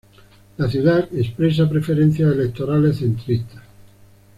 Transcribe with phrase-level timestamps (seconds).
[0.57, 3.61] La ciudad expresa preferencias electorales centristas.